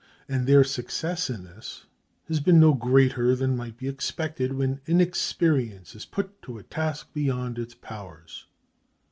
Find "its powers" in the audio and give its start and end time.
7.59-8.47